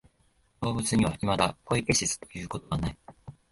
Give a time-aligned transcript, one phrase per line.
[0.61, 2.97] 動物にはいまだポイエシスということはない。